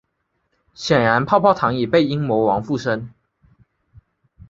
[0.73, 3.13] 显然泡泡糖已被阴魔王附身。